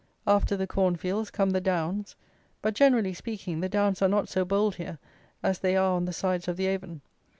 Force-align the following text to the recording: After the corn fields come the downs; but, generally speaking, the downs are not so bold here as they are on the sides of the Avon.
After 0.25 0.57
the 0.57 0.65
corn 0.65 0.95
fields 0.95 1.29
come 1.29 1.51
the 1.51 1.61
downs; 1.61 2.15
but, 2.63 2.73
generally 2.73 3.13
speaking, 3.13 3.59
the 3.59 3.69
downs 3.69 4.01
are 4.01 4.07
not 4.09 4.29
so 4.29 4.43
bold 4.43 4.73
here 4.77 4.97
as 5.43 5.59
they 5.59 5.75
are 5.75 5.91
on 5.95 6.05
the 6.05 6.11
sides 6.11 6.47
of 6.47 6.57
the 6.57 6.65
Avon. 6.65 7.01